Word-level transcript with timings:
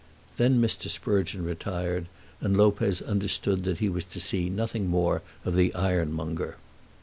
Then 0.37 0.59
Mr. 0.59 0.89
Sprugeon 0.89 1.45
retired, 1.45 2.07
and 2.39 2.57
Lopez 2.57 3.03
understood 3.03 3.65
that 3.65 3.77
he 3.77 3.87
was 3.87 4.03
to 4.05 4.19
see 4.19 4.49
nothing 4.49 4.87
more 4.87 5.21
of 5.45 5.53
the 5.53 5.71
ironmonger. 5.75 6.57